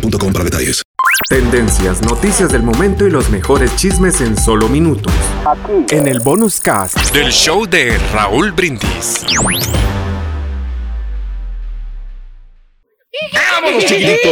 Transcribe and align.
boostmobile.com 0.00 0.32
para 0.32 0.44
detalles. 0.44 0.82
Tendencias, 1.28 2.02
noticias 2.02 2.52
del 2.52 2.62
momento 2.62 3.06
y 3.06 3.10
los 3.10 3.30
mejores 3.30 3.74
chismes 3.76 4.20
en 4.20 4.36
solo 4.36 4.68
minutos. 4.68 5.12
En 5.90 6.06
el 6.08 6.20
bonus 6.20 6.60
cast. 6.60 7.12
Del 7.12 7.32
show 7.32 7.66
de 7.66 7.98
Raúl 8.12 8.52
Brindis. 8.52 9.24
¡Vámonos, 13.32 13.84
chiquitito! 13.86 14.28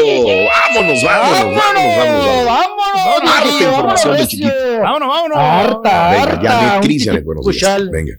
¡Vámonos, 0.76 1.02
vámonos, 1.02 1.56
vámonos, 1.56 1.96
vámonos! 1.96 2.46
¡Vámonos! 2.46 3.34
Harta 3.34 3.64
información 3.64 4.16
del 4.16 4.28
chiquito. 4.28 4.52
Vámonos, 4.82 5.08
vámonos. 5.08 5.38
Harta, 5.38 6.10
Venga, 6.10 6.80
ya 6.82 7.12
de 7.12 7.20
buenos 7.22 7.46
días. 7.46 7.90
Venga. 7.90 8.12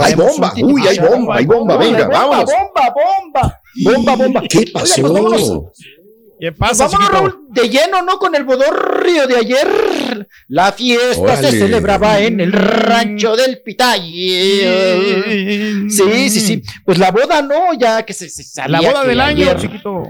¡Hay 0.00 0.14
bomba! 0.14 0.52
¡Uy, 0.62 0.86
hay 0.86 0.98
bomba, 0.98 1.36
hay 1.36 1.46
bomba! 1.46 1.76
Venga, 1.76 2.06
vámonos. 2.08 2.44
¡Bomba, 2.44 2.94
bomba! 2.94 3.60
¡Bomba, 3.84 4.16
bomba! 4.16 4.42
¿Qué 4.48 4.70
pasó? 4.72 5.72
¿Qué 6.42 6.50
pasa, 6.50 6.88
Vámonos, 6.88 7.08
Raúl, 7.12 7.38
de 7.50 7.68
lleno, 7.68 8.02
¿no? 8.02 8.18
Con 8.18 8.34
el 8.34 8.42
bodorrio 8.42 9.28
de 9.28 9.36
ayer. 9.36 10.26
La 10.48 10.72
fiesta 10.72 11.20
Órale. 11.20 11.50
se 11.52 11.58
celebraba 11.60 12.18
en 12.18 12.40
el 12.40 12.50
rancho 12.52 13.36
del 13.36 13.62
Pitay. 13.62 14.02
Sí, 15.88 16.30
sí, 16.30 16.40
sí. 16.40 16.62
Pues 16.84 16.98
la 16.98 17.12
boda, 17.12 17.42
¿no? 17.42 17.74
Ya 17.78 18.04
que 18.04 18.12
se, 18.12 18.28
se 18.28 18.68
La 18.68 18.80
boda 18.80 19.04
del 19.04 19.20
año, 19.20 19.50
ayer- 19.50 19.60
chiquito. 19.60 20.02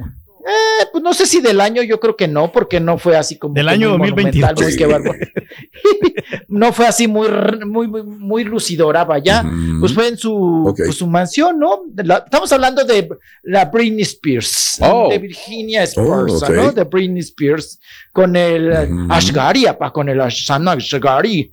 Eh, 0.45 0.87
pues 0.91 1.05
no 1.05 1.15
sé 1.15 1.25
si 1.27 1.41
del 1.41 1.61
año, 1.61 1.83
yo 1.83 2.01
creo 2.01 2.17
que 2.17 2.27
no, 2.27 2.51
porque 2.51 2.81
no 2.81 2.99
fue 2.99 3.17
así 3.17 3.39
como. 3.39 3.55
Del 3.55 3.69
año 3.69 3.97
muy 3.97 4.09
2022. 4.11 4.51
monumental, 4.51 4.65
muy 4.65 4.77
que 4.77 4.87
bárbaro. 4.87 5.19
no 6.49 6.73
fue 6.73 6.87
así 6.87 7.07
muy, 7.07 7.29
muy, 7.65 7.87
muy, 7.89 8.03
muy 8.03 8.45
lucidora, 8.45 9.05
vaya. 9.05 9.45
Pues 9.81 9.93
fue 9.93 10.09
en 10.09 10.17
su, 10.19 10.75
pues, 10.77 10.97
su 10.97 11.07
mansión, 11.07 11.59
¿no? 11.59 11.83
La- 11.97 12.19
estamos 12.25 12.51
hablando 12.53 12.85
de 12.85 13.09
la 13.45 13.67
Britney 13.67 14.03
Spears, 14.03 14.79
Oh. 14.81 15.09
de 15.11 15.19
Virginia 15.19 15.83
Oh, 15.97 16.27
Spears. 16.27 16.51
¿no? 16.51 16.73
De 16.73 16.85
Britney 16.85 17.21
Spears, 17.21 17.79
con 18.13 18.35
el 18.37 18.73
eh, 18.73 18.89
Ujú. 18.91 19.13
Ashgari, 19.13 19.67
apa, 19.67 19.93
con 19.93 20.09
el 20.09 20.21
Ashan 20.21 20.67
Ashgari. 20.69 21.53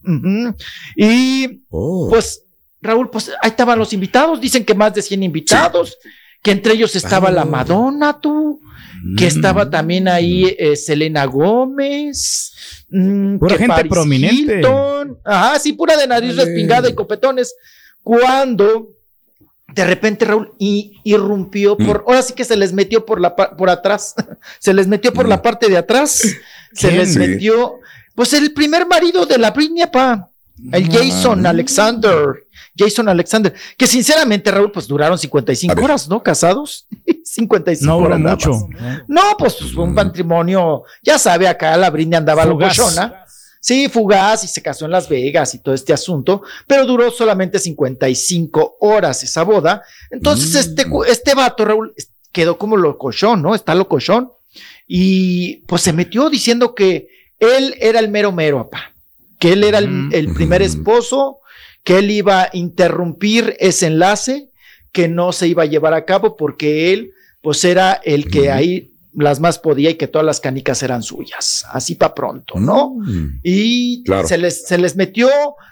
Y 0.96 1.62
Oh. 1.70 2.08
pues, 2.10 2.44
Raúl, 2.82 3.10
pues 3.10 3.30
ahí 3.42 3.50
estaban 3.50 3.78
los 3.78 3.92
invitados, 3.94 4.40
dicen 4.40 4.64
que 4.64 4.74
más 4.74 4.94
de 4.94 5.02
100 5.02 5.22
invitados, 5.24 5.98
que 6.42 6.52
entre 6.52 6.74
ellos 6.74 6.96
estaba 6.96 7.30
Ah. 7.30 7.32
la 7.32 7.46
Madonna, 7.46 8.20
tú, 8.20 8.62
que 9.18 9.28
estaba 9.28 9.70
también 9.70 10.08
ahí 10.08 10.56
eh, 10.58 10.76
Selena 10.76 11.26
Gómez, 11.26 12.54
mm, 12.90 13.38
Pura 13.38 13.54
que 13.56 13.60
gente 13.60 13.76
Paris 13.76 13.92
prominente. 13.92 14.56
Hilton, 14.58 15.18
ajá, 15.24 15.60
sí, 15.60 15.74
pura 15.74 15.96
de 15.98 16.08
nariz 16.08 16.34
Órale. 16.34 16.46
respingada 16.46 16.90
y 16.90 16.96
copetones, 16.96 17.56
cuando 18.04 18.90
de 19.74 19.86
repente 19.86 20.26
Raúl 20.26 20.54
y, 20.58 21.00
irrumpió 21.04 21.76
Mm. 21.78 21.86
por, 21.86 22.04
ahora 22.08 22.22
sí 22.24 22.34
que 22.34 22.44
se 22.46 22.56
les 22.58 22.74
metió 22.74 23.06
por 23.06 23.22
la 23.22 23.36
por 23.36 23.70
atrás, 23.70 24.16
se 24.60 24.74
les 24.74 24.88
metió 24.88 25.14
por 25.14 25.26
Mm. 25.28 25.30
la 25.30 25.42
parte 25.42 25.68
de 25.70 25.78
atrás, 25.78 26.24
se 26.74 26.92
les 26.92 27.16
metió, 27.18 27.80
pues 28.16 28.34
el 28.34 28.52
primer 28.54 28.88
marido 28.88 29.26
de 29.26 29.38
la 29.38 29.52
Britney, 29.52 29.86
pa, 29.92 30.29
el 30.72 30.90
Jason 30.92 31.46
Alexander, 31.46 32.46
Jason 32.78 33.10
Alexander, 33.10 33.54
que 33.78 33.88
sinceramente 33.88 34.52
Raúl, 34.52 34.72
pues 34.72 34.88
duraron 34.88 35.18
55 35.18 35.72
A 35.72 35.76
ver. 35.76 35.84
horas, 35.86 36.08
¿no? 36.08 36.22
Casados, 36.24 36.88
55 37.24 37.86
No 37.86 37.98
horas 37.98 38.20
nada 38.20 38.36
mucho. 38.36 38.68
No, 39.08 39.22
pues 39.38 39.56
fue 39.74 39.84
un 39.84 39.94
matrimonio, 39.94 40.84
ya 41.04 41.18
sabe, 41.20 41.48
acá 41.48 41.76
la 41.78 41.90
Britney 41.90 42.18
andaba 42.18 42.46
locochona. 42.46 43.26
Sí, 43.62 43.90
fugaz 43.90 44.46
y 44.46 44.48
se 44.48 44.62
casó 44.62 44.86
en 44.86 44.92
Las 44.92 45.10
Vegas 45.10 45.54
y 45.54 45.60
todo 45.60 45.76
este 45.76 45.92
asunto, 45.92 46.44
pero 46.66 46.86
duró 46.86 47.12
solamente 47.12 47.60
55 47.60 48.78
horas 48.80 49.22
esa 49.24 49.44
boda. 49.44 49.84
Entonces, 50.10 50.54
Mm. 50.54 50.58
este, 50.70 50.86
este 51.12 51.34
vato, 51.36 51.66
Raúl, 51.66 51.94
quedó 52.32 52.58
como 52.58 52.78
locochón, 52.78 53.42
¿no? 53.42 53.54
Está 53.56 53.76
locochón. 53.76 54.32
Y 54.88 55.58
pues 55.68 55.82
se 55.82 55.92
metió 55.94 56.30
diciendo 56.30 56.74
que 56.74 57.10
él 57.40 57.76
era 57.80 58.00
el 58.00 58.10
mero 58.10 58.32
mero, 58.32 58.70
papá. 58.70 58.94
Que 59.40 59.54
él 59.54 59.64
era 59.64 59.80
el, 59.80 60.10
el 60.12 60.34
primer 60.34 60.62
esposo, 60.62 61.40
que 61.84 61.98
él 62.00 62.12
iba 62.12 62.44
a 62.44 62.50
interrumpir 62.54 63.56
ese 63.60 63.88
enlace, 63.88 64.50
que 64.92 65.08
no 65.08 65.32
se 65.32 65.48
iba 65.48 65.64
a 65.64 65.68
llevar 65.68 65.94
a 65.94 66.06
cabo 66.06 66.36
porque 66.38 66.94
él, 66.94 67.14
pues 67.42 67.64
era 67.64 67.94
el 68.04 68.30
que 68.30 68.52
ahí 68.52 68.92
las 69.14 69.40
más 69.40 69.58
podía 69.60 69.90
y 69.90 69.96
que 69.96 70.08
todas 70.08 70.26
las 70.26 70.40
canicas 70.40 70.84
eran 70.84 71.02
suyas. 71.04 71.66
Así 71.72 71.96
para 71.96 72.14
pronto, 72.14 72.60
¿no? 72.60 72.92
Mm. 72.98 73.40
Y 73.44 74.04
Claro. 74.04 74.28
se, 74.28 74.38
les, 74.38 74.68
se 74.68 74.78
les 74.78 74.96
metió, 74.96 75.30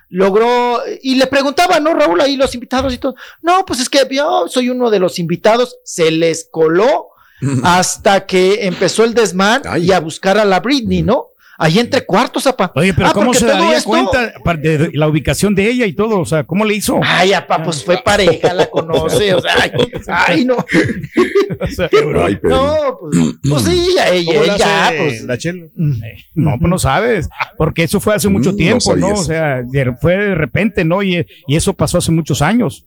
logró, 0.10 0.80
y 1.02 1.16
le 1.16 1.28
preguntaban, 1.28 1.84
¿no, 1.84 1.94
Raúl? 1.94 2.20
Ahí 2.22 2.36
los 2.36 2.54
invitados 2.56 2.94
y 2.94 2.98
todo. 2.98 3.16
No, 3.42 3.66
pues 3.66 3.80
es 3.80 3.90
que 3.90 4.08
yo 4.10 4.48
soy 4.48 4.70
uno 4.70 4.90
de 4.90 5.00
los 5.00 5.20
invitados, 5.20 5.78
se 5.84 6.10
les 6.12 6.48
coló 6.50 7.10
hasta 7.64 8.26
que 8.26 8.66
empezó 8.66 9.04
el 9.04 9.14
desmán 9.14 9.62
Ay. 9.66 9.86
y 9.86 9.92
a 9.92 10.00
buscar 10.00 10.38
a 10.38 10.46
la 10.46 10.60
Britney, 10.60 11.04
¿no? 11.04 11.28
Ahí 11.60 11.80
entre 11.80 12.06
cuartos, 12.06 12.46
apa. 12.46 12.72
Oye, 12.76 12.94
pero 12.94 13.08
Ah, 13.08 13.14
¿cómo 13.14 13.34
se 13.34 13.46
daría 13.46 13.78
esto- 13.78 13.90
cuenta 13.90 14.32
de 14.58 14.92
la 14.94 15.08
ubicación 15.08 15.56
de 15.56 15.70
ella 15.70 15.86
y 15.88 15.94
todo? 15.94 16.20
O 16.20 16.26
sea, 16.26 16.44
¿cómo 16.44 16.64
le 16.66 16.76
hizo? 16.76 17.00
Ay, 17.04 17.34
apa, 17.34 17.64
pues 17.64 17.84
fue 17.84 17.98
pareja, 18.04 18.54
la 18.54 18.68
conoce, 18.70 19.34
o 19.34 19.42
sea, 19.42 19.54
ay, 19.64 19.72
ay, 20.08 20.46
no, 20.46 20.58
O 21.60 21.68
sea, 21.68 21.90
Ay, 22.24 22.38
no, 22.44 22.98
pues, 23.00 23.18
pues 23.50 23.64
sí, 23.64 23.90
ya, 23.96 24.10
ella, 24.10 24.32
¿Cómo 24.34 24.46
le 24.46 24.54
ella, 24.56 24.88
hace 24.88 24.98
pues. 24.98 25.24
la 25.24 25.38
chela? 25.38 25.66
Eh, 25.66 26.18
No, 26.36 26.58
pues 26.60 26.70
no 26.70 26.78
sabes, 26.78 27.30
porque 27.58 27.84
eso 27.84 28.00
fue 28.00 28.14
hace 28.16 28.30
mucho 28.30 28.50
Mm, 28.50 28.54
no 28.54 28.58
tiempo, 28.58 28.96
¿no? 28.96 29.10
O 29.14 29.24
sea, 29.24 29.64
fue 30.00 30.16
de 30.18 30.36
repente, 30.36 30.86
¿no? 30.86 31.02
Y, 31.02 31.26
y 31.48 31.56
eso 31.56 31.74
pasó 31.74 31.98
hace 31.98 32.12
muchos 32.12 32.42
años. 32.42 32.86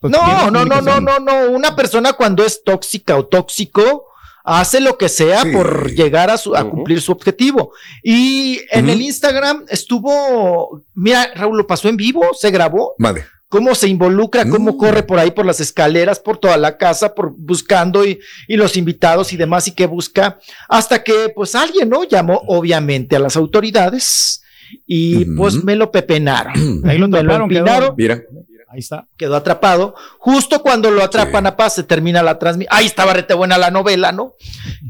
Pues, 0.00 0.10
No, 0.12 0.18
tiene 0.18 0.50
no, 0.50 0.64
no, 0.64 0.80
no, 0.80 1.00
no, 1.00 1.18
no. 1.20 1.50
Una 1.50 1.74
persona 1.76 2.12
cuando 2.14 2.44
es 2.44 2.62
tóxica 2.64 3.16
o 3.16 3.26
tóxico 3.26 4.06
hace 4.44 4.80
lo 4.80 4.98
que 4.98 5.08
sea 5.08 5.42
Sí. 5.42 5.52
por 5.52 5.90
llegar 5.92 6.30
a, 6.30 6.36
su, 6.36 6.54
a 6.56 6.68
cumplir 6.68 7.00
su 7.00 7.12
objetivo. 7.12 7.72
Y 8.02 8.60
en 8.70 8.88
el 8.88 9.00
Instagram 9.00 9.64
estuvo, 9.68 10.82
mira, 10.94 11.30
Raúl 11.34 11.56
lo 11.58 11.66
pasó 11.66 11.88
en 11.88 11.96
vivo, 11.96 12.22
se 12.38 12.50
grabó, 12.50 12.94
Vale. 12.98 13.24
cómo 13.48 13.74
se 13.74 13.88
involucra, 13.88 14.48
cómo 14.48 14.72
Mm. 14.72 14.76
corre 14.76 15.02
por 15.02 15.18
ahí 15.18 15.30
por 15.30 15.44
las 15.46 15.60
escaleras, 15.60 16.18
por 16.18 16.38
toda 16.38 16.56
la 16.56 16.76
casa, 16.78 17.14
por 17.14 17.32
buscando 17.36 18.04
y, 18.04 18.18
y 18.48 18.56
los 18.56 18.76
invitados 18.76 19.32
y 19.32 19.36
demás 19.36 19.68
y 19.68 19.72
que 19.72 19.86
busca, 19.86 20.38
hasta 20.68 21.02
que 21.04 21.30
pues 21.34 21.54
alguien, 21.54 21.88
¿no? 21.88 22.04
Llamó 22.04 22.40
obviamente 22.46 23.16
a 23.16 23.18
las 23.20 23.36
autoridades 23.36 24.42
y 24.86 25.26
pues 25.36 25.62
me 25.62 25.76
lo 25.76 25.90
pepenaron. 25.92 26.54
Ahí 26.84 26.96
lo 26.98 27.06
me 27.08 27.22
lo 27.22 27.94
Mira. 27.96 28.22
Ahí 28.72 28.78
está. 28.80 29.06
quedó 29.16 29.36
atrapado. 29.36 29.94
Justo 30.18 30.62
cuando 30.62 30.90
lo 30.90 31.02
atrapan 31.02 31.46
a 31.46 31.56
paz, 31.56 31.74
se 31.74 31.82
termina 31.82 32.22
la 32.22 32.38
transmisión. 32.38 32.74
Ahí 32.76 32.86
estaba 32.86 33.12
rete 33.12 33.34
buena 33.34 33.58
la 33.58 33.70
novela, 33.70 34.12
¿no? 34.12 34.32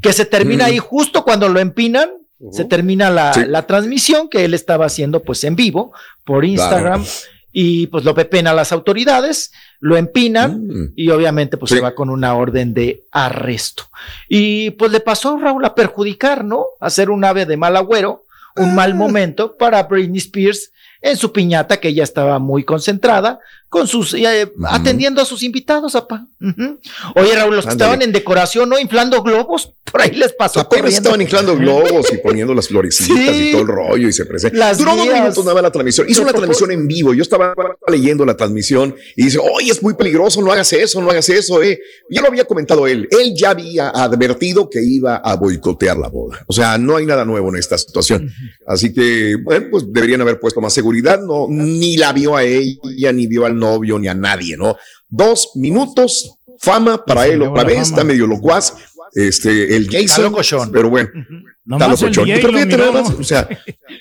Que 0.01 0.13
se 0.13 0.25
termina 0.25 0.65
Mm. 0.65 0.67
ahí 0.69 0.79
justo 0.79 1.25
cuando 1.25 1.49
lo 1.49 1.59
empinan, 1.61 2.09
se 2.53 2.65
termina 2.65 3.11
la, 3.11 3.33
Sí. 3.35 3.43
la 3.47 3.67
transmisión 3.67 4.29
que 4.29 4.45
él 4.45 4.55
estaba 4.55 4.87
haciendo 4.87 5.23
pues 5.23 5.45
en 5.45 5.55
vivo 5.57 5.93
por 6.25 6.45
Instagram 6.45 7.05
y 7.53 7.87
pues 7.89 8.05
lo 8.05 8.15
pepena 8.15 8.51
a 8.51 8.55
las 8.55 8.73
autoridades, 8.73 9.53
lo 9.81 9.97
empinan 9.97 10.67
Mm. 10.67 10.93
y 10.97 11.11
obviamente 11.11 11.57
pues 11.57 11.71
Sí. 11.71 11.77
se 11.77 11.81
va 11.83 11.95
con 11.95 12.09
una 12.11 12.35
orden 12.35 12.73
de 12.75 13.05
arresto. 13.13 13.85
Y 14.29 14.71
pues 14.73 14.91
le 14.93 15.01
pasó 15.01 15.39
Raúl 15.39 15.65
a 15.65 15.75
perjudicar, 15.75 16.45
¿no? 16.45 16.67
A 16.81 16.89
ser 16.91 17.11
un 17.11 17.25
ave 17.25 17.47
de 17.47 17.57
mal 17.57 17.77
agüero, 17.77 18.25
un 18.57 18.71
Ah. 18.71 18.75
mal 18.75 18.95
momento 18.95 19.57
para 19.57 19.83
Britney 19.85 20.19
Spears 20.19 20.71
en 21.01 21.17
su 21.17 21.33
piñata 21.33 21.79
que 21.79 21.89
ella 21.89 22.05
estaba 22.05 22.39
muy 22.39 22.65
concentrada 22.65 23.41
con 23.73 23.89
sus, 23.89 24.13
eh, 24.13 24.53
atendiendo 24.69 25.23
a 25.23 25.25
sus 25.25 25.43
invitados, 25.43 25.95
apa. 25.95 26.29
Oye, 27.17 27.35
Raúl, 27.35 27.57
los 27.57 27.65
que 27.65 27.73
estaban 27.73 28.03
en 28.03 28.13
decoración, 28.13 28.69
¿no? 28.69 28.79
Inflando 28.79 29.23
globos, 29.23 29.73
por 29.91 30.03
ahí 30.03 30.11
les 30.11 30.35
pasó. 30.35 30.61
Apenas 30.61 30.93
estaban 30.93 31.23
inflando 31.23 31.57
globos 31.57 32.13
y 32.13 32.19
poniendo 32.19 32.53
las 32.53 32.69
florecitas 32.69 33.35
y 33.35 33.53
todo 33.53 33.63
el 33.63 33.69
rollo 33.69 34.09
y 34.09 34.13
se 34.13 34.27
presenta. 34.27 34.75
Duró 34.75 34.95
dos 34.95 35.07
minutos 35.07 35.43
nada 35.47 35.63
la 35.63 35.71
transmisión. 35.71 36.07
Hizo 36.07 36.21
una 36.21 36.35
transmisión 36.35 36.71
en 36.71 36.87
vivo. 36.87 37.15
Yo 37.15 37.23
estaba 37.23 37.55
leyendo 37.89 38.27
la 38.27 38.37
transmisión 38.37 38.95
y 39.17 39.25
dice, 39.25 39.39
oye, 39.39 39.71
es 39.71 39.83
muy 39.83 39.95
peligroso, 39.95 40.43
no 40.43 40.53
hagas 40.53 40.71
eso, 40.75 41.01
no 41.01 41.09
hagas 41.09 41.31
eso, 41.31 41.63
eh. 41.63 41.81
Ya 42.11 42.21
lo 42.21 42.29
había 42.29 42.45
comentado 42.45 42.87
él. 42.87 43.09
Él 43.11 43.33
ya 43.35 43.51
había 43.51 43.89
advertido 43.89 44.69
que 44.69 44.85
iba 44.85 45.17
a 45.17 45.35
boicotear 45.37 45.97
la 45.97 46.09
boda. 46.09 46.45
O 46.47 46.53
sea, 46.53 46.77
no 46.77 46.97
hay 46.97 47.07
nada 47.07 47.25
nuevo 47.25 47.49
en 47.49 47.57
esta 47.57 47.79
situación. 47.79 48.31
Así 48.67 48.93
que, 48.93 49.37
bueno, 49.43 49.69
pues 49.71 49.91
deberían 49.91 50.21
haber 50.21 50.39
puesto 50.39 50.61
más 50.61 50.75
seguridad. 50.75 51.23
No, 51.23 51.47
ni 51.49 51.97
la 51.97 52.13
vio 52.13 52.37
a 52.37 52.45
ella, 52.45 53.13
ni 53.15 53.27
vio 53.27 53.47
al 53.47 53.62
novio 53.63 53.99
ni 53.99 54.09
a 54.09 54.15
nadie, 54.15 54.57
¿no? 54.57 54.77
Dos 55.09 55.53
minutos, 55.55 56.39
fama 56.59 57.05
para 57.05 57.27
él 57.27 57.43
otra 57.43 57.65
vez, 57.65 57.81
está 57.81 58.05
medio 58.05 58.27
locuaz. 58.27 58.75
Este, 59.15 59.77
el 59.77 59.91
Jason, 59.91 60.35
pero 60.73 60.89
bueno, 60.89 61.11
está 61.71 61.93
o 61.93 63.25
sea, 63.25 63.47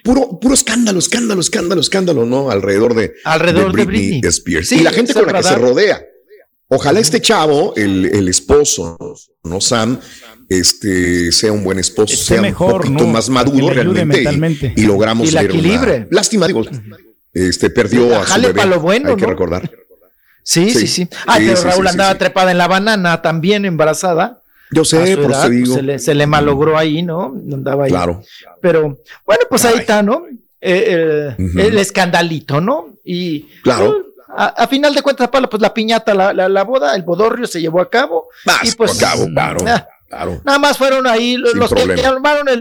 puro, 0.05 0.39
puro 0.39 0.53
escándalo, 0.53 0.99
escándalo, 0.99 1.41
escándalo, 1.41 1.81
escándalo, 1.81 2.25
¿no? 2.25 2.49
Alrededor 2.49 2.95
de, 2.95 3.13
Alrededor 3.25 3.75
de 3.75 3.85
Britney, 3.85 4.21
Spears. 4.23 4.71
y 4.71 4.79
la 4.79 4.91
gente 4.91 5.13
con 5.13 5.25
la 5.25 5.33
que 5.33 5.43
se 5.43 5.55
rodea. 5.55 6.01
Ojalá 6.69 7.01
este 7.01 7.19
chavo, 7.19 7.73
el, 7.75 8.05
el 8.05 8.29
esposo, 8.29 8.97
¿no? 9.43 9.59
Sam, 9.59 9.99
este, 10.51 11.31
sea 11.31 11.51
un 11.51 11.63
buen 11.63 11.79
esposo, 11.79 12.15
sea 12.15 12.41
mejor, 12.41 12.85
un 12.85 12.93
poquito 12.93 13.07
más 13.07 13.29
maduro 13.29 13.69
realmente 13.69 14.73
y, 14.75 14.83
logramos 14.83 15.29
y 15.29 15.31
la 15.31 15.43
equilibre. 15.43 16.07
lástima, 16.11 16.45
digo, 16.47 16.63
este, 17.33 17.69
perdió 17.69 18.19
a 18.19 18.25
su 18.25 18.41
bebé, 18.41 18.65
lo 18.65 18.79
bueno, 18.79 19.09
hay 19.09 19.15
que 19.15 19.25
recordar. 19.25 19.69
Sí, 20.43 20.71
sí, 20.71 20.87
sí. 20.87 21.07
Ah, 21.27 21.37
pero 21.37 21.61
Raúl 21.61 21.87
andaba 21.87 22.17
trepada 22.17 22.51
en 22.51 22.57
la 22.57 22.67
banana, 22.67 23.21
también 23.21 23.65
embarazada. 23.65 24.41
Yo 24.71 24.85
sé, 24.85 25.17
por 25.17 25.31
eso 25.31 25.49
digo. 25.49 25.75
Se 25.75 25.81
le, 25.81 25.99
se 25.99 26.15
le, 26.15 26.25
malogró 26.25 26.77
ahí, 26.77 27.03
¿no? 27.03 27.35
Andaba 27.51 27.85
ahí. 27.85 27.91
Claro. 27.91 28.23
Pero, 28.61 28.99
bueno, 29.25 29.43
pues 29.49 29.65
ahí 29.65 29.79
está, 29.79 30.01
¿no? 30.01 30.25
Eh, 30.59 31.35
el 31.37 31.77
escandalito, 31.77 32.61
¿no? 32.61 32.97
Y 33.03 33.43
claro. 33.63 34.05
a, 34.29 34.67
final 34.67 34.93
de 34.93 35.01
cuentas, 35.01 35.29
pues 35.29 35.61
la 35.61 35.73
piñata, 35.73 36.13
la, 36.13 36.33
la, 36.33 36.63
boda, 36.63 36.95
el 36.95 37.03
bodorrio 37.03 37.47
se 37.47 37.59
llevó 37.59 37.81
a 37.81 37.89
cabo. 37.89 38.29
y 38.63 38.71
pues, 38.71 39.01
a 39.01 39.07
cabo, 39.09 39.25
claro. 39.27 39.59
Ah, 39.67 39.87
Nada 40.11 40.59
más 40.59 40.77
fueron 40.77 41.07
ahí 41.07 41.37
los 41.37 41.73
que, 41.73 41.85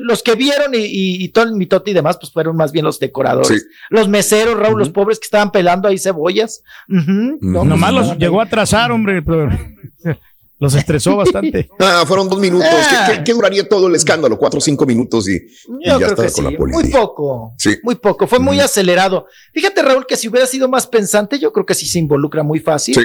los 0.00 0.22
que 0.22 0.34
vieron 0.34 0.72
y, 0.74 1.28
todo 1.28 1.44
el 1.44 1.52
mitote 1.52 1.90
y 1.90 1.94
demás, 1.94 2.16
pues 2.18 2.32
fueron 2.32 2.56
más 2.56 2.72
bien 2.72 2.84
los 2.84 2.98
decoradores. 2.98 3.66
Los 3.88 4.08
meseros, 4.08 4.58
Raúl, 4.58 4.78
los 4.78 4.90
pobres 4.90 5.18
que 5.18 5.24
estaban 5.24 5.50
pelando 5.50 5.88
ahí 5.88 5.98
cebollas. 5.98 6.62
Nomás 6.88 7.92
los 7.92 8.18
llegó 8.18 8.40
a 8.40 8.44
atrasar, 8.44 8.92
hombre. 8.92 9.22
Los 10.60 10.74
estresó 10.74 11.16
bastante. 11.16 11.68
Ah, 11.80 12.04
fueron 12.06 12.28
dos 12.28 12.38
minutos. 12.38 12.68
Ah. 12.70 13.22
¿Qué, 13.24 13.32
duraría 13.32 13.66
todo 13.66 13.88
el 13.88 13.94
escándalo? 13.94 14.36
Cuatro 14.36 14.58
o 14.58 14.60
cinco 14.60 14.84
minutos 14.84 15.26
y, 15.28 15.40
ya 15.82 15.96
estaba 15.96 16.30
con 16.30 16.44
la 16.44 16.50
policía. 16.50 16.82
Muy 16.82 16.90
poco. 16.92 17.54
Sí. 17.56 17.78
Muy 17.82 17.94
poco. 17.94 18.26
Fue 18.26 18.38
muy 18.38 18.60
acelerado. 18.60 19.26
Fíjate, 19.54 19.82
Raúl, 19.82 20.06
que 20.06 20.16
si 20.16 20.28
hubiera 20.28 20.46
sido 20.46 20.68
más 20.68 20.86
pensante, 20.86 21.38
yo 21.38 21.52
creo 21.52 21.64
que 21.64 21.74
sí 21.74 21.86
se 21.86 21.98
involucra 21.98 22.42
muy 22.42 22.60
fácil. 22.60 22.94
Sí. 22.94 23.00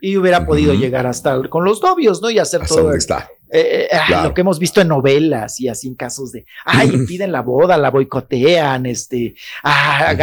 Y 0.00 0.16
hubiera 0.16 0.46
podido 0.46 0.72
llegar 0.72 1.06
hasta 1.06 1.42
con 1.48 1.64
los 1.64 1.82
novios, 1.82 2.22
¿no? 2.22 2.30
Y 2.30 2.38
hacer 2.38 2.64
todo. 2.66 2.84
Dónde 2.84 2.98
está. 2.98 3.28
Eh, 3.54 3.86
eh, 3.90 3.98
lo 4.22 4.32
que 4.32 4.40
hemos 4.40 4.58
visto 4.58 4.80
en 4.80 4.88
novelas 4.88 5.60
y 5.60 5.68
así 5.68 5.86
en 5.86 5.94
casos 5.94 6.32
de, 6.32 6.46
ay, 6.64 6.90
piden 7.06 7.32
la 7.32 7.42
boda, 7.42 7.76
la 7.76 7.90
boicotean, 7.90 8.86
este, 8.86 9.34
ah, 9.62 10.14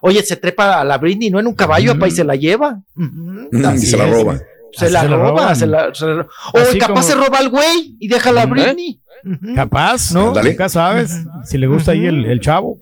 oye, 0.00 0.24
se 0.24 0.34
trepa 0.34 0.80
a 0.80 0.84
la 0.84 0.98
Britney, 0.98 1.30
no 1.30 1.38
en 1.38 1.46
un 1.46 1.54
caballo, 1.54 1.92
uh 1.92 2.06
y 2.06 2.10
se 2.10 2.24
la 2.24 2.34
lleva. 2.34 2.82
y 2.96 3.78
se 3.78 3.96
la 3.96 4.06
roba. 4.06 4.40
Se 4.72 4.90
la, 4.90 5.04
roba, 5.04 5.54
se 5.54 5.68
la, 5.68 5.88
o 5.88 6.78
capaz 6.80 7.04
se 7.04 7.14
roba 7.14 7.38
al 7.38 7.48
güey 7.48 7.96
y 8.00 8.08
deja 8.08 8.30
a 8.30 8.32
la 8.32 8.46
Britney. 8.46 9.00
Capaz, 9.54 10.10
¿no? 10.12 10.34
Nunca 10.34 10.68
sabes 10.68 11.16
si 11.44 11.58
le 11.58 11.68
gusta 11.68 11.92
ahí 11.92 12.06
el, 12.06 12.24
el 12.24 12.40
chavo. 12.40 12.80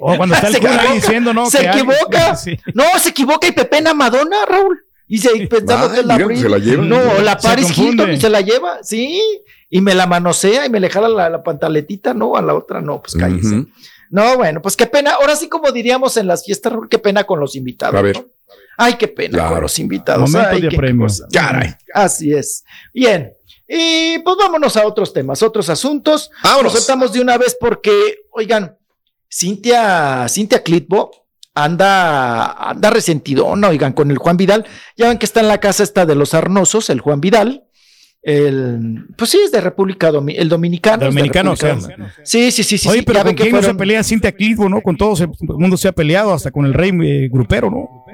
O 0.00 0.16
cuando 0.16 0.34
está 0.34 0.48
el 0.48 0.58
cura 0.60 0.92
diciendo, 0.94 1.34
¿no? 1.34 1.50
Se 1.50 1.66
equivoca. 1.66 2.36
No, 2.74 2.84
se 2.98 3.10
equivoca 3.10 3.46
y 3.46 3.52
pepena 3.52 3.92
Madonna, 3.92 4.36
Raúl. 4.48 4.78
Y 5.14 5.18
se 5.18 5.46
pensaba 5.46 5.94
que 5.94 6.02
la, 6.02 6.16
se 6.16 6.48
la 6.48 6.58
lleva. 6.58 6.82
No, 6.82 7.20
la 7.20 7.38
Paris 7.38 7.78
Hilton 7.78 8.14
y 8.14 8.20
se 8.20 8.28
la 8.28 8.40
lleva, 8.40 8.82
sí. 8.82 9.22
Y 9.70 9.80
me 9.80 9.94
la 9.94 10.08
manosea 10.08 10.66
y 10.66 10.70
me 10.70 10.80
le 10.80 10.90
jala 10.90 11.08
la, 11.28 11.40
pantaletita, 11.44 12.14
no, 12.14 12.34
a 12.34 12.42
la 12.42 12.52
otra 12.52 12.80
no, 12.80 13.00
pues 13.00 13.14
cállese. 13.14 13.64
No, 14.10 14.36
bueno, 14.36 14.60
pues 14.60 14.74
qué 14.74 14.86
pena. 14.86 15.12
Ahora 15.12 15.36
sí, 15.36 15.48
como 15.48 15.70
diríamos 15.70 16.16
en 16.16 16.26
las 16.26 16.44
fiestas, 16.44 16.72
qué 16.90 16.98
pena 16.98 17.22
con 17.22 17.38
los 17.38 17.54
invitados. 17.54 17.94
A 17.94 18.02
ver. 18.02 18.26
Ay, 18.76 18.94
qué 18.94 19.06
pena 19.06 19.50
con 19.50 19.60
los 19.60 19.78
invitados. 19.78 20.28
Momento 20.28 20.58
de 20.68 20.76
premio. 20.76 21.06
Caray. 21.32 21.76
Así 21.92 22.32
es. 22.32 22.64
Bien. 22.92 23.32
Y 23.68 24.18
pues 24.18 24.36
vámonos 24.36 24.76
a 24.76 24.84
otros 24.84 25.12
temas, 25.12 25.44
otros 25.44 25.68
asuntos. 25.68 26.28
Vámonos. 26.42 26.72
Nos 26.72 26.82
soltamos 26.82 27.12
de 27.12 27.20
una 27.20 27.38
vez 27.38 27.56
porque, 27.60 28.16
oigan, 28.32 28.76
Cintia, 29.30 30.26
Cintia 30.28 30.60
Clitbo 30.60 31.23
anda, 31.54 32.52
anda 32.52 32.90
resentido, 32.90 33.54
no, 33.56 33.68
oigan, 33.68 33.92
con 33.92 34.10
el 34.10 34.18
Juan 34.18 34.36
Vidal. 34.36 34.66
Ya 34.96 35.08
ven 35.08 35.18
que 35.18 35.26
está 35.26 35.40
en 35.40 35.48
la 35.48 35.58
casa 35.58 35.82
esta 35.82 36.04
de 36.04 36.14
los 36.14 36.34
Arnosos, 36.34 36.90
el 36.90 37.00
Juan 37.00 37.20
Vidal. 37.20 37.64
El, 38.22 39.06
pues 39.18 39.30
sí, 39.30 39.38
es 39.44 39.52
de 39.52 39.60
República 39.60 40.08
el 40.08 40.48
Dominicano. 40.48 41.04
Dominicano, 41.04 41.54
Sí, 42.24 42.50
sí, 42.50 42.62
sí, 42.64 42.78
sí. 42.78 42.88
Oye, 42.88 43.02
pero 43.02 43.22
¿con 43.22 43.34
quién 43.34 43.52
no 43.52 43.62
se 43.62 43.74
pelea 43.74 44.02
Cintia 44.02 44.32
Clitbo, 44.32 44.68
no? 44.68 44.80
Con 44.80 44.96
todos, 44.96 45.20
el 45.20 45.28
mundo 45.40 45.76
se 45.76 45.88
ha 45.88 45.92
peleado, 45.92 46.32
hasta 46.32 46.50
con 46.50 46.64
el 46.64 46.72
rey 46.72 46.90
eh, 47.02 47.28
grupero, 47.30 47.70
¿no? 47.70 48.04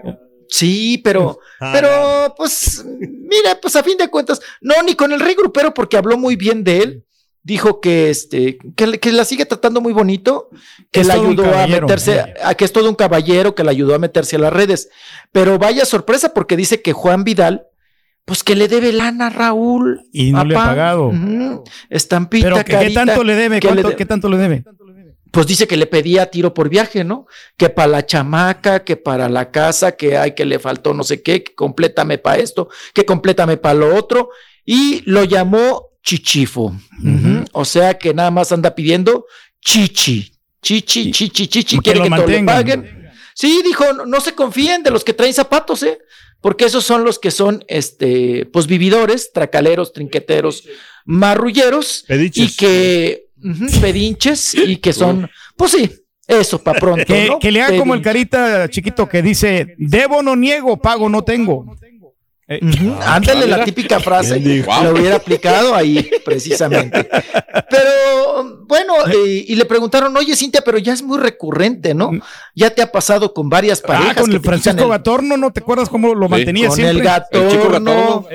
Sí, 0.49 1.01
pero, 1.05 1.39
ah, 1.61 1.71
pero, 1.73 2.35
pues, 2.37 2.85
mire, 2.99 3.55
pues 3.63 3.77
a 3.77 3.85
fin 3.85 3.97
de 3.97 4.09
cuentas, 4.09 4.41
no, 4.61 4.75
ni 4.85 4.97
con 4.97 5.13
el 5.13 5.21
rey 5.21 5.37
grupero, 5.37 5.73
porque 5.73 5.97
habló 5.97 6.19
muy 6.19 6.35
bien 6.35 6.65
de 6.65 6.79
él 6.79 7.05
dijo 7.43 7.81
que 7.81 8.11
este 8.11 8.59
que, 8.77 9.13
la 9.13 9.25
sigue 9.25 9.47
tratando 9.47 9.81
muy 9.81 9.93
bonito, 9.93 10.51
que 10.91 11.05
la 11.05 11.15
ayudó 11.15 11.55
a 11.57 11.67
meterse, 11.67 12.35
a, 12.43 12.55
que 12.55 12.65
es 12.65 12.73
todo 12.73 12.89
un 12.89 12.95
caballero, 12.95 13.55
que 13.55 13.65
la 13.65 13.71
ayudó 13.71 13.95
a 13.95 13.99
meterse 13.99 14.37
a 14.37 14.41
las 14.41 14.53
redes. 14.53 14.91
Pero 15.33 15.59
vaya 15.59 15.85
sorpresa 15.85 16.35
porque 16.35 16.57
dice 16.57 16.83
que 16.83 16.93
Juan 16.93 17.25
Vidal, 17.25 17.67
pues 18.25 18.45
que 18.45 18.55
le 18.55 18.69
debe 18.69 18.93
lana 18.93 19.29
a 19.29 19.31
Raúl. 19.31 20.03
Y 20.13 20.33
no 20.33 20.45
le 20.45 20.57
ha 20.57 20.65
pagado. 20.65 21.13
Estampita, 21.89 22.63
Pero 22.63 22.65
¿qué 22.65 22.91
tanto 22.91 23.25
le 23.25 23.35
debe? 23.35 23.61
¿Qué 23.61 24.07
tanto 24.07 24.29
le 24.29 24.39
debe? 24.39 24.65
Pues 25.31 25.47
dice 25.47 25.69
que 25.69 25.77
le 25.77 25.87
pedía 25.87 26.27
tiro 26.27 26.53
por 26.55 26.69
viaje, 26.69 27.05
¿no? 27.05 27.27
Que 27.57 27.69
para 27.69 27.87
la 27.87 28.07
chamaca, 28.07 28.83
que 28.83 28.97
para 28.97 29.29
la 29.29 29.53
casa, 29.53 29.93
que 29.93 30.19
hay 30.19 30.35
que 30.35 30.45
le 30.45 30.59
faltó 30.59 30.93
no 30.93 31.05
sé 31.05 31.23
qué, 31.23 31.45
que 31.45 31.55
complétame 31.55 32.19
para 32.19 32.39
esto, 32.39 32.69
que 32.93 33.07
complétame 33.07 33.57
para 33.57 33.75
lo 33.75 33.95
otro. 33.95 34.31
Y 34.65 35.03
lo 35.09 35.23
llamó 35.23 35.91
chichifo. 36.03 36.75
O 37.52 37.64
sea 37.64 37.99
que 37.99 38.14
nada 38.14 38.31
más 38.31 38.52
anda 38.52 38.75
pidiendo 38.75 39.26
chichi. 39.61 40.32
Chichi, 40.63 41.10
chichi, 41.10 41.46
chichi. 41.46 41.79
Quiere 41.79 42.03
que, 42.03 42.10
todo 42.10 42.27
le 42.27 42.43
paguen. 42.44 43.10
Sí, 43.34 43.63
dijo, 43.65 43.93
no, 43.93 44.20
se 44.20 44.34
confíen 44.34 44.82
de 44.82 44.91
los 44.91 45.05
que 45.05 45.15
traen 45.15 45.32
zapatos, 45.32 45.82
¿eh? 45.82 45.98
Porque 46.41 46.67
esos 46.67 46.84
son 46.84 47.05
los 47.05 47.19
que 47.19 47.31
son, 47.31 47.65
este, 47.69 48.46
pues 48.46 48.67
vividores, 48.67 49.32
tracaleros, 49.32 49.93
trinqueteros, 49.93 50.65
marrulleros. 51.05 52.05
Y 52.08 52.55
que, 52.55 53.29
pedinches, 53.81 54.55
y 54.55 54.77
que 54.77 54.93
son, 54.93 55.31
pues 55.56 55.72
sí, 55.72 55.91
eso 56.27 56.63
para 56.63 56.79
pronto. 56.79 57.39
Que, 57.41 57.51
le 57.51 57.63
haga 57.63 57.79
como 57.79 57.94
el 57.94 58.03
carita 58.03 58.69
chiquito 58.69 59.08
que 59.08 59.22
dice, 59.22 59.75
debo 59.79 60.22
no 60.22 60.36
niego, 60.36 60.77
pago 60.77 61.08
no 61.08 61.25
tengo. 61.25 61.67
Eh, 62.53 62.59
ah, 63.01 63.15
ándale 63.15 63.47
la 63.47 63.65
típica 63.65 64.01
frase, 64.01 64.41
lo 64.41 64.91
hubiera 64.91 65.15
aplicado 65.15 65.73
ahí 65.73 66.11
precisamente. 66.25 67.09
Pero 67.71 68.67
bueno, 68.67 68.95
eh, 69.07 69.45
y 69.47 69.55
le 69.55 69.65
preguntaron, 69.67 70.17
oye 70.17 70.35
Cintia, 70.35 70.61
pero 70.65 70.77
ya 70.77 70.93
es 70.93 71.01
muy 71.01 71.19
recurrente, 71.19 71.95
¿no? 71.95 72.11
Mm. 72.11 72.23
Ya 72.57 72.71
te 72.71 72.83
ha 72.83 72.91
pasado 72.91 73.33
con 73.33 73.49
varias 73.49 73.81
ah, 73.85 73.87
parejas. 73.87 74.17
con 74.23 74.33
el 74.33 74.41
Francisco 74.41 74.89
Gatorno, 74.89 75.37
¿no 75.37 75.53
te 75.53 75.61
acuerdas 75.61 75.89
cómo 75.89 76.13
lo 76.13 76.29
mantenía 76.29 76.67
con 76.67 76.77
siempre? 76.77 76.99
El 76.99 77.05
Gatorno. 77.05 78.27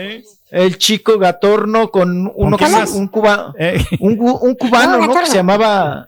El 0.50 0.78
chico 0.78 1.20
Gatorno 1.20 1.92
con 1.92 2.32
uno 2.34 2.56
que 2.56 2.64
un, 2.94 3.08
cuba, 3.10 3.54
eh. 3.60 3.84
un, 4.00 4.16
cubano, 4.56 5.06
¿no? 5.06 5.14
Que 5.14 5.26
se 5.26 5.36
llamaba 5.36 6.08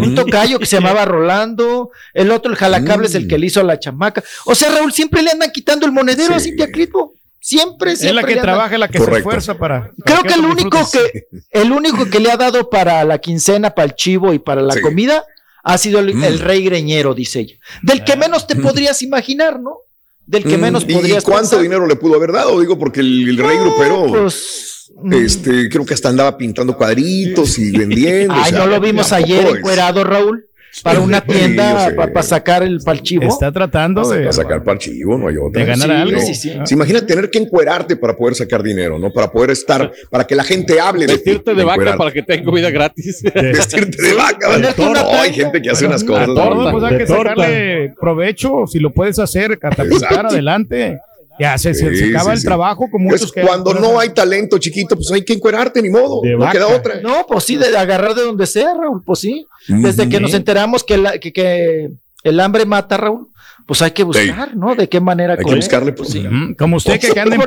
un 0.00 0.14
tocayo 0.14 0.60
que 0.60 0.66
se 0.66 0.76
llamaba 0.76 1.04
Rolando, 1.04 1.90
el 2.14 2.30
otro, 2.30 2.52
el 2.52 2.56
jalacables, 2.56 3.16
el 3.16 3.26
que 3.26 3.38
le 3.38 3.46
hizo 3.46 3.58
a 3.58 3.64
la 3.64 3.80
chamaca. 3.80 4.22
O 4.44 4.54
sea, 4.54 4.70
Raúl, 4.70 4.92
siempre 4.92 5.22
le 5.22 5.32
andan 5.32 5.50
quitando 5.50 5.86
el 5.86 5.90
monedero 5.90 6.36
a 6.36 6.38
Cintia 6.38 6.70
Clitbo. 6.70 7.14
Siempre, 7.44 7.96
siempre. 7.96 8.08
Es 8.08 8.14
la 8.14 8.22
que 8.22 8.40
trabaja, 8.40 8.78
la 8.78 8.86
que 8.86 9.00
se 9.00 9.16
esfuerza 9.16 9.58
para. 9.58 9.90
Creo 10.04 10.22
que, 10.22 10.34
el 10.34 10.44
único 10.44 10.78
que, 10.92 11.26
el 11.50 11.72
único 11.72 12.08
que 12.08 12.20
le 12.20 12.30
ha 12.30 12.36
dado 12.36 12.70
para 12.70 13.02
la 13.02 13.18
quincena, 13.18 13.74
para 13.74 13.86
el 13.86 13.96
chivo 13.96 14.32
y 14.32 14.38
para 14.38 14.62
la 14.62 14.80
comida 14.80 15.24
ha 15.64 15.76
sido 15.76 15.98
el, 15.98 16.14
mm. 16.14 16.38
rey 16.38 16.64
greñero, 16.64 17.14
dice 17.14 17.40
ella. 17.40 17.56
Del 17.82 18.04
que 18.04 18.12
ah. 18.12 18.16
menos 18.16 18.46
te 18.46 18.54
mm. 18.54 18.62
podrías 18.62 19.02
imaginar, 19.02 19.58
¿no? 19.58 19.78
Del 20.24 20.44
que 20.44 20.56
mm. 20.56 20.60
menos 20.60 20.84
podrías 20.84 21.24
¿Y 21.24 21.26
cuánto 21.26 21.60
dinero 21.60 21.84
le 21.88 21.96
pudo 21.96 22.14
haber 22.14 22.30
dado? 22.30 22.60
Digo, 22.60 22.78
porque 22.78 23.00
el, 23.00 23.36
rey 23.36 23.58
grupero. 23.58 24.06
Pues, 24.06 24.92
este, 25.10 25.68
creo 25.68 25.84
que 25.84 25.94
hasta 25.94 26.10
andaba 26.10 26.38
pintando 26.38 26.76
cuadritos 26.76 27.58
y 27.58 27.72
vendiendo. 27.72 28.34
Ay, 28.36 28.52
no 28.52 28.68
lo 28.68 28.78
vimos 28.78 29.10
ayer 29.10 29.56
encuerado, 29.56 30.04
Raúl. 30.04 30.46
Para 30.82 31.00
una 31.00 31.20
tienda, 31.20 31.92
para 31.94 32.22
sacar 32.22 32.62
el 32.62 32.80
palchivo. 32.80 33.24
Está 33.24 33.52
tratando 33.52 34.08
de. 34.08 34.20
Para 34.20 34.32
sacar 34.32 34.64
palchivo, 34.64 35.18
no 35.18 35.28
hay 35.28 35.36
otra. 35.36 35.60
De 35.60 35.66
ganar 35.66 35.90
algo. 35.90 36.20
Sí, 36.20 36.34
sí. 36.34 36.52
¿Se 36.64 36.74
imagina 36.74 37.04
tener 37.04 37.30
que 37.30 37.38
encuerarte 37.38 37.96
para 37.96 38.16
poder 38.16 38.34
sacar 38.34 38.62
dinero, 38.62 38.98
¿no? 38.98 39.12
Para 39.12 39.30
poder 39.30 39.50
estar, 39.50 39.92
para 40.10 40.26
que 40.26 40.34
la 40.34 40.44
gente 40.44 40.80
hable 40.80 41.06
de 41.06 41.14
Vestirte 41.14 41.54
de, 41.54 41.64
vaca 41.64 41.96
para 41.96 42.10
que 42.10 42.22
tenga 42.22 42.44
comida 42.44 42.70
gratis. 42.70 43.22
Vestirte 43.34 44.02
de 44.02 44.14
vaca. 44.14 44.48
No, 44.78 45.20
hay 45.20 45.32
gente 45.32 45.60
que 45.60 45.70
hace 45.70 45.86
unas 45.86 46.04
cosas. 46.04 46.26
Todo, 46.26 46.70
pues 46.70 46.84
hay 46.84 46.98
que 46.98 47.06
sacarle 47.06 47.94
provecho, 48.00 48.66
si 48.66 48.78
lo 48.78 48.90
puedes 48.90 49.18
hacer, 49.18 49.58
catapultar 49.58 50.26
adelante. 50.26 51.00
Ya 51.38 51.56
se, 51.58 51.74
se, 51.74 52.14
acaba 52.14 52.32
el 52.32 52.42
trabajo 52.42 52.88
con 52.90 53.02
muchos 53.02 53.32
que 53.32 53.42
Cuando 53.42 53.74
no 53.74 53.98
hay 53.98 54.10
talento 54.10 54.58
chiquito, 54.58 54.96
pues 54.96 55.10
hay 55.12 55.24
que 55.24 55.32
encuerarte, 55.32 55.80
ni 55.82 55.90
modo. 55.90 56.20
no 56.24 56.50
queda 56.50 56.68
otra. 56.68 57.00
No, 57.00 57.26
pues 57.26 57.44
sí, 57.44 57.56
de 57.56 57.76
agarrar 57.76 58.14
de 58.14 58.22
donde 58.22 58.46
sea, 58.46 58.74
Raúl, 58.74 59.02
pues 59.04 59.20
sí. 59.20 59.46
Desde 59.68 60.08
que 60.08 60.20
nos 60.20 60.34
enteramos 60.34 60.84
que, 60.84 60.96
la, 60.96 61.18
que, 61.18 61.32
que 61.32 61.90
el 62.24 62.40
hambre 62.40 62.64
mata, 62.66 62.96
Raúl, 62.96 63.28
pues 63.66 63.80
hay 63.82 63.92
que 63.92 64.02
buscar, 64.02 64.56
¿no? 64.56 64.74
De 64.74 64.88
qué 64.88 65.00
manera 65.00 65.34
hay 65.34 65.44
que 65.44 65.54
buscarle, 65.54 65.92
pues 65.92 66.10
sí. 66.10 66.26
Como 66.58 66.76
usted 66.76 66.98
que, 67.00 67.18
anda 67.20 67.36
en 67.36 67.42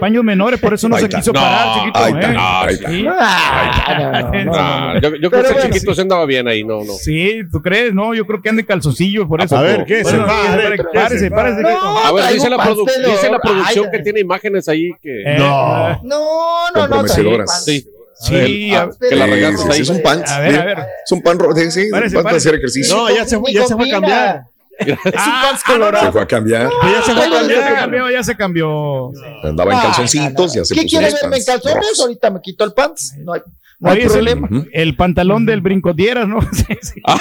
paños, 0.00 0.24
menores, 0.24 0.60
por 0.60 0.74
eso 0.74 0.88
no 0.88 0.98
se 0.98 1.08
quiso 1.08 1.32
parar, 1.32 1.78
chiquito. 1.78 2.00
Yo 5.20 5.30
creo 5.30 5.42
que 5.42 5.50
el 5.50 5.72
chiquito 5.72 5.94
se 5.94 6.02
andaba 6.02 6.26
bien 6.26 6.48
ahí, 6.48 6.64
no, 6.64 6.84
no. 6.84 6.92
Sí, 6.94 7.42
¿tú 7.50 7.62
crees? 7.62 7.94
No, 7.94 8.14
yo 8.14 8.26
creo 8.26 8.42
que 8.42 8.48
anda 8.48 8.60
en 8.60 8.66
calzoncillo, 8.66 9.28
por 9.28 9.40
eso. 9.40 9.56
A 9.56 9.62
ver, 9.62 9.84
¿qué? 9.84 10.04
se 10.04 10.18
párese, 10.92 11.30
párese. 11.30 11.62
A 11.66 12.12
ver, 12.12 12.32
dice 12.34 12.50
la, 12.50 13.38
producción 13.40 13.90
que 13.90 14.00
tiene 14.00 14.20
imágenes 14.20 14.68
ahí 14.68 14.90
que. 15.00 15.22
Eh, 15.22 15.36
no. 15.38 16.00
No, 16.02 16.70
no, 16.74 16.88
no. 16.88 17.08
Sí. 17.48 17.86
Sí, 18.22 18.72
que 19.00 19.16
la 19.16 19.26
regatas 19.26 19.66
ahí. 19.66 19.80
Es 19.80 19.88
un 19.88 20.02
pan. 20.02 20.22
A 20.26 20.40
ver, 20.40 20.60
a 20.60 20.64
ver. 20.64 20.78
Es 21.04 21.12
un 21.12 21.22
pan 21.22 21.38
rojo. 21.38 21.54
Sí, 21.70 21.90
pan 21.90 22.22
para 22.22 22.36
hacer 22.36 22.54
ejercicio. 22.54 22.96
No, 22.96 23.10
ya 23.10 23.24
se 23.26 23.38
fue, 23.38 23.52
ya 23.52 23.66
se 23.66 23.74
fue 23.74 23.88
a 23.88 23.92
cambiar. 23.92 24.44
es 24.78 24.88
un 24.88 24.96
pan 25.04 25.56
colorado. 25.66 26.06
Se 26.06 26.12
fue 26.12 26.22
a 26.22 26.26
cambiar. 26.26 26.70
ya 26.82 27.02
se 27.02 27.12
fue 27.14 27.26
a 27.26 27.30
cambiar. 27.30 27.60
Ya 27.60 27.68
se 27.68 27.74
cambió, 27.74 28.10
ya 28.10 28.22
se 28.22 28.36
cambió. 28.36 29.10
Andaba 29.42 29.72
en 29.74 29.80
calzoncitos, 29.80 30.54
ya 30.54 30.64
se 30.64 30.74
¿Qué 30.74 30.86
quiere 30.86 31.12
verme 31.12 31.36
en 31.36 31.44
calzones? 31.44 32.00
Ahorita 32.00 32.30
me 32.30 32.40
quito 32.40 32.64
el 32.64 32.72
pants. 32.72 33.14
No 33.18 33.32
hay. 33.32 33.40
No 33.82 33.90
hay 33.90 34.06
problema. 34.06 34.48
El, 34.48 34.70
el, 34.72 34.96
pantalón 34.96 35.44
del 35.44 35.60
brincotieras, 35.60 36.28
¿no? 36.28 36.40
sí, 36.52 36.78
sí. 36.80 37.00
Ah, 37.04 37.18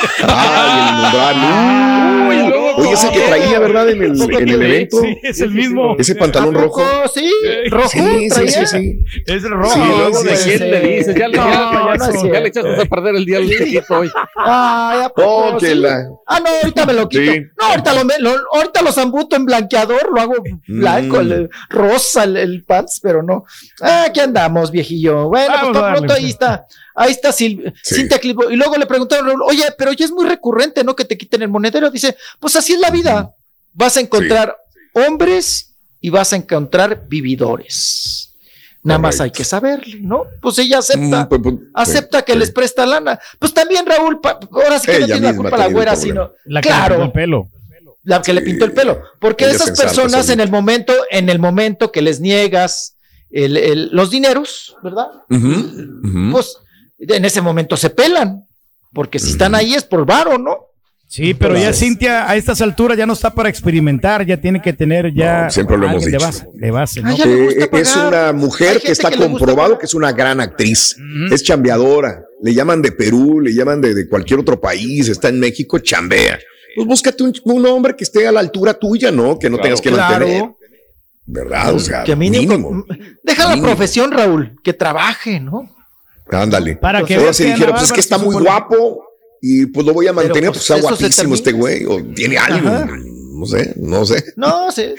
y 0.72 2.38
el 2.38 2.46
umbral. 2.46 2.62
Oye, 2.78 2.92
ese 2.94 3.10
que 3.10 3.20
traía, 3.22 3.60
¿verdad? 3.60 3.90
En 3.90 4.04
el, 4.04 4.22
en 4.22 4.50
el 4.50 4.62
evento. 4.62 5.02
Sí, 5.02 5.18
es 5.24 5.42
el 5.42 5.52
mismo. 5.52 5.96
Ese 5.98 6.14
pantalón 6.14 6.54
rojo. 6.54 6.84
Sí, 7.12 7.32
rojo. 7.70 7.90
Sí, 7.90 8.30
sí, 8.30 8.48
sí, 8.48 8.66
sí. 8.68 9.00
Es 9.26 9.44
rojo. 9.44 9.74
Sí, 9.74 9.80
luego 9.80 10.22
de 10.22 10.36
quién 10.44 10.72
le 10.72 10.80
dices. 10.82 11.16
Ya, 11.16 11.28
no, 11.30 11.34
ya, 11.34 11.98
ya, 11.98 12.32
ya 12.32 12.40
le 12.40 12.48
echaste 12.48 12.82
a 12.82 12.86
perder 12.86 13.16
el 13.16 13.26
día 13.26 13.38
al 13.40 13.50
chiquito 13.50 14.00
hoy. 14.00 14.12
Ay, 14.36 15.08
oh, 15.16 15.58
que 15.60 15.74
la... 15.74 16.06
Ah, 16.28 16.40
no, 16.40 16.50
ahorita 16.62 16.86
me 16.86 16.94
lo 16.94 17.10
quito. 17.10 17.32
No, 17.60 17.68
ahorita 17.68 17.94
lo, 17.94 18.04
lo, 18.20 18.32
ahorita 18.54 18.82
lo 18.84 18.92
zambuto 18.92 19.36
en 19.36 19.46
blanqueador, 19.46 20.12
lo 20.14 20.22
hago 20.22 20.34
blanco, 20.68 21.18
mm. 21.18 21.32
el, 21.32 21.50
rosa 21.70 22.24
el, 22.24 22.38
el, 22.38 22.64
pants, 22.64 23.00
pero 23.02 23.24
no. 23.24 23.46
Ah, 23.82 24.06
aquí 24.08 24.20
andamos, 24.20 24.72
viejillo. 24.72 25.28
Bueno, 25.28 25.54
pues 25.60 25.74
por 25.74 25.92
pronto 25.94 26.14
ahí 26.14 26.30
está 26.30 26.51
ahí 26.96 27.12
está 27.12 27.32
Cintia 27.32 28.20
Clipo. 28.20 28.50
Y 28.50 28.56
luego 28.56 28.78
le 28.78 28.86
preguntaron, 28.86 29.42
oye, 29.46 29.64
pero 29.78 29.94
ya 29.94 30.06
es 30.06 30.12
muy 30.12 30.28
recurrente, 30.28 30.84
¿no? 30.84 30.96
Que 30.96 31.06
te 31.06 31.18
quiten 31.18 31.42
el 31.42 31.50
monedero. 31.50 31.90
Dice, 31.90 32.16
pues 32.40 32.56
así 32.56 32.74
es 32.74 32.80
la 32.80 32.90
vida. 32.90 33.32
Vas 33.74 33.98
a 33.98 34.02
encontrar 34.02 34.56
hombres 34.94 35.74
y 36.00 36.10
vas 36.10 36.34
a 36.34 36.36
encontrar 36.36 37.08
vividores. 37.08 38.32
Nada 38.84 38.98
más 38.98 39.22
hay 39.22 39.30
que 39.30 39.44
saberle, 39.44 40.00
¿no? 40.02 40.24
Pues 40.42 40.58
ella 40.58 40.80
acepta, 40.80 41.26
mm, 41.26 41.30
pues, 41.30 41.42
pues, 41.44 41.56
acepta 41.76 42.24
que 42.24 42.36
les 42.36 42.50
presta 42.50 42.84
lana. 42.86 43.20
Pues 43.38 43.54
también 43.54 43.86
Raúl, 43.86 44.20
ahora 44.24 44.80
sí 44.80 44.88
que 44.88 45.00
no 45.02 45.06
tiene 45.06 45.22
la 45.22 45.36
culpa 45.36 45.58
la 45.58 45.68
güera, 45.68 45.96
sino 45.96 46.32
la 46.46 46.62
que 46.62 46.70
claro, 46.70 46.98
le 46.98 47.04
pintó 47.04 47.06
el 47.06 47.12
pelo. 47.12 47.50
La 48.04 48.22
que 48.24 48.34
le 48.34 48.42
pintó 48.42 48.66
el 48.66 48.74
pelo. 48.74 49.04
Porque 49.20 49.46
esas 49.46 49.80
personas 49.80 50.30
en 50.30 50.40
el 50.40 50.50
momento, 50.50 50.94
en 51.12 51.30
el 51.30 51.38
momento 51.38 51.92
que 51.92 52.02
les 52.02 52.20
niegas 52.20 52.96
los 53.32 54.10
dineros, 54.10 54.76
¿verdad? 54.84 55.08
Pues 56.32 56.58
en 57.00 57.26
ese 57.26 57.42
momento 57.42 57.78
se 57.78 57.90
pelan, 57.90 58.46
porque 58.94 59.20
si 59.20 59.32
están 59.32 59.56
ahí 59.56 59.74
es 59.74 59.84
por 59.84 60.06
varo, 60.06 60.38
¿no? 60.38 60.58
Sí, 61.12 61.34
pero 61.34 61.58
ya 61.58 61.74
Cintia 61.74 62.30
a 62.30 62.38
estas 62.38 62.62
alturas 62.62 62.98
ya 62.98 63.06
no 63.06 63.12
está 63.12 63.32
para 63.32 63.50
experimentar, 63.50 64.26
ya 64.26 64.38
tiene 64.38 64.62
que 64.62 64.72
tener 64.72 65.14
ya 65.14 65.50
siempre 65.50 65.78
lo 65.78 65.88
hemos 65.88 66.06
dicho. 66.06 66.18
de 66.54 66.72
base. 66.72 67.02
¿no? 67.02 67.12
Eh, 67.12 67.70
es 67.70 67.96
una 67.98 68.32
mujer 68.32 68.80
que 68.80 68.94
está 68.94 69.12
comprobado 69.12 69.78
que 69.78 69.88
es 69.88 69.94
una 69.94 70.14
gran 70.14 70.40
actriz, 70.40 70.96
es 71.30 71.44
chambeadora, 71.44 72.24
le 72.42 72.54
llaman 72.54 72.82
de 72.82 72.94
Perú, 72.94 73.42
le 73.42 73.54
llaman 73.54 73.82
de, 73.82 74.08
cualquier 74.08 74.40
otro 74.40 74.62
país, 74.62 75.10
está 75.10 75.28
en 75.28 75.42
México, 75.42 75.80
chambea. 75.80 76.40
Pues 76.78 76.88
búscate 76.88 77.24
un, 77.26 77.66
hombre 77.66 77.94
que 77.94 78.06
esté 78.06 78.26
a 78.26 78.32
la 78.32 78.40
altura 78.40 78.74
tuya, 78.74 79.12
¿no? 79.12 79.38
Que 79.38 79.50
no 79.50 79.60
tengas 79.60 79.82
que 79.82 79.92
mantener. 79.92 80.46
¿Verdad? 81.26 81.74
O 81.74 81.80
sea, 81.80 82.04
que 82.04 82.16
mínimo. 82.16 82.86
Deja 83.24 83.56
la 83.56 83.62
profesión, 83.62 84.12
Raúl, 84.12 84.60
que 84.64 84.74
trabaje, 84.74 85.40
¿no? 85.40 85.70
Ándale. 86.30 86.76
Para 86.76 87.04
que 87.04 87.16
Ahora 87.16 87.34
si 87.34 87.46
dijera, 87.46 87.72
pues 87.72 87.84
es 87.84 87.92
que 87.92 88.00
está 88.00 88.18
muy 88.18 88.36
guapo 88.36 89.06
y 89.42 89.66
pues 89.68 89.86
lo 89.86 89.94
voy 89.94 90.08
a 90.08 90.14
mantener, 90.14 90.52
pues, 90.52 90.68
pues 90.68 90.70
está 90.70 90.80
guapísimo 90.80 91.36
este 91.36 91.52
güey, 91.52 91.86
o 91.86 92.04
tiene 92.14 92.38
algo. 92.38 92.70
No 93.42 93.46
sé, 93.48 93.74
no 93.76 94.06
sé. 94.06 94.24
No, 94.36 94.72
sí, 94.72 94.94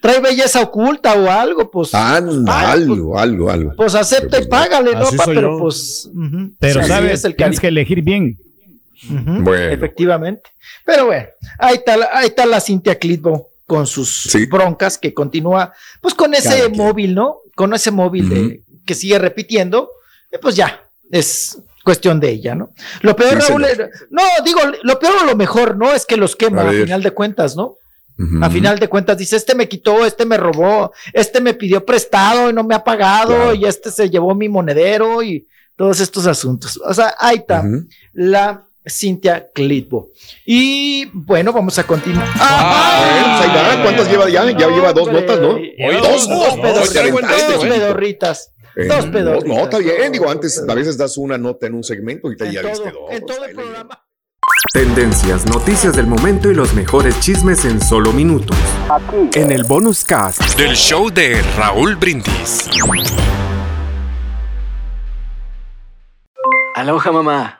trae 0.00 0.20
belleza 0.20 0.60
oculta 0.60 1.14
o 1.14 1.28
algo, 1.28 1.68
pues. 1.68 1.90
Ah, 1.92 2.16
algo, 2.16 3.18
algo, 3.18 3.50
algo. 3.50 3.72
Pues 3.76 3.96
acepta 3.96 4.40
y 4.40 4.46
págale, 4.46 4.92
¿no? 4.92 5.08
pero 5.26 5.58
pues. 5.58 6.08
Pero 6.60 6.86
sabes, 6.86 7.24
el 7.24 7.34
tienes 7.34 7.58
que 7.58 7.68
elegir 7.68 8.02
bien. 8.02 8.38
bueno. 9.08 9.72
Efectivamente. 9.72 10.50
Pero 10.84 11.06
bueno, 11.06 11.26
ahí 11.58 11.76
está, 11.76 11.98
ahí 12.12 12.28
está 12.28 12.46
la 12.46 12.60
Cintia 12.60 12.96
Clitbo 12.96 13.48
con 13.70 13.86
sus 13.86 14.28
broncas 14.50 14.98
que 14.98 15.14
continúa, 15.14 15.72
pues 16.00 16.12
con 16.12 16.34
ese 16.34 16.68
móvil, 16.70 17.14
¿no? 17.14 17.36
Con 17.54 17.72
ese 17.72 17.92
móvil 17.92 18.28
de 18.28 18.64
que 18.84 18.96
sigue 18.96 19.16
repitiendo, 19.16 19.90
eh, 20.28 20.40
pues 20.42 20.56
ya, 20.56 20.82
es 21.08 21.56
cuestión 21.84 22.18
de 22.18 22.30
ella, 22.30 22.56
¿no? 22.56 22.72
Lo 23.02 23.14
peor, 23.14 23.38
Raúl, 23.38 23.64
no, 24.10 24.22
digo, 24.44 24.58
lo 24.82 24.98
peor 24.98 25.22
o 25.22 25.24
lo 25.24 25.36
mejor, 25.36 25.76
¿no? 25.76 25.92
Es 25.92 26.04
que 26.04 26.16
los 26.16 26.34
quema 26.34 26.62
a, 26.62 26.72
final 26.72 27.00
de 27.00 27.12
cuentas, 27.12 27.54
¿no? 27.54 27.76
A 28.42 28.50
final 28.50 28.80
de 28.80 28.88
cuentas 28.88 29.16
dice, 29.16 29.36
este 29.36 29.54
me 29.54 29.68
quitó, 29.68 30.04
este 30.04 30.26
me 30.26 30.36
robó, 30.36 30.92
este 31.12 31.40
me 31.40 31.54
pidió 31.54 31.86
prestado 31.86 32.50
y 32.50 32.52
no 32.52 32.64
me 32.64 32.74
ha 32.74 32.82
pagado, 32.82 33.54
y 33.54 33.66
este 33.66 33.92
se 33.92 34.10
llevó 34.10 34.34
mi 34.34 34.48
monedero 34.48 35.22
y 35.22 35.46
todos 35.76 36.00
estos 36.00 36.26
asuntos. 36.26 36.76
O 36.84 36.92
sea, 36.92 37.14
ahí 37.20 37.36
está 37.36 37.62
la 38.14 38.66
Cintia 38.86 39.48
Clitbo. 39.52 40.10
Y 40.46 41.06
bueno, 41.12 41.52
vamos 41.52 41.78
a 41.78 41.84
continuar. 41.84 42.26
Ah, 42.36 43.80
¿Cuántas 43.82 44.10
lleva 44.10 44.28
ya? 44.28 44.44
Ya 44.50 44.68
lleva 44.68 44.92
dos 44.92 45.10
notas, 45.12 45.38
¿no? 45.40 45.58
dos, 46.02 46.28
dos, 46.28 46.88
pedorritas. 47.62 48.52
Dos 48.76 49.06
pedorritas. 49.06 49.48
No, 49.48 49.64
está 49.64 49.78
bien. 49.78 50.12
Digo, 50.12 50.30
antes 50.30 50.64
a 50.66 50.74
veces 50.74 50.96
das 50.96 51.18
una 51.18 51.36
nota 51.36 51.66
en 51.66 51.74
un 51.74 51.84
segmento 51.84 52.30
y 52.32 52.36
te 52.36 52.52
ya 52.52 52.62
viste 52.62 52.90
dos. 52.90 53.10
En 53.10 53.26
todo 53.26 53.44
el 53.44 53.54
programa. 53.54 54.04
Tendencias, 54.72 55.46
noticias 55.46 55.94
del 55.96 56.06
momento 56.06 56.50
y 56.50 56.54
los 56.54 56.74
mejores 56.74 57.18
chismes 57.20 57.64
en 57.64 57.80
solo 57.80 58.12
minutos. 58.12 58.56
Aquí. 58.90 59.38
En 59.38 59.52
el 59.52 59.64
bonus 59.64 60.04
cast 60.04 60.40
del 60.56 60.74
show 60.74 61.10
de 61.10 61.42
Raúl 61.56 61.96
Brindis. 61.96 62.68
Aloha, 66.74 67.12
mamá. 67.12 67.59